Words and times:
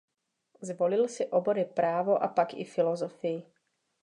Zvolil 0.61 1.05
si 1.07 1.25
obory 1.29 1.65
právo 1.65 2.23
a 2.23 2.27
pak 2.27 2.53
i 2.53 2.63
filozofii. 2.65 3.43